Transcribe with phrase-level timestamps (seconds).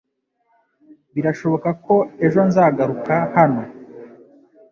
[1.13, 1.95] Birashoboka ko
[2.25, 3.63] ejo nzagaruka hano.